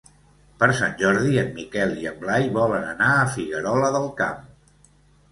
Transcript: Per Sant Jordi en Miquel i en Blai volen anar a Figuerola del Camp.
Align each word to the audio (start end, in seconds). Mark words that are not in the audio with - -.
Per 0.61 0.67
Sant 0.77 0.93
Jordi 1.01 1.35
en 1.41 1.51
Miquel 1.57 1.93
i 2.03 2.07
en 2.11 2.17
Blai 2.23 2.47
volen 2.55 2.87
anar 2.93 3.09
a 3.17 3.27
Figuerola 3.35 3.91
del 3.97 4.09
Camp. 4.23 4.41